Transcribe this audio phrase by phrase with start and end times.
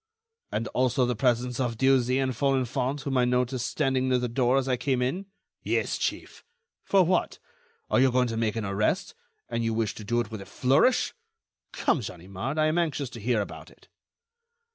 [0.51, 4.57] "And also the presence of Dieuzy and Folenfant, whom I noticed standing near the door
[4.57, 5.27] as I came in?"
[5.61, 6.43] "Yes, chief."
[6.83, 7.37] "For what?
[7.87, 9.13] Are you going to make an arrest,
[9.47, 11.13] and you wish to do it with a flourish?
[11.71, 13.89] Come, Ganimard, I am anxious to hear about it."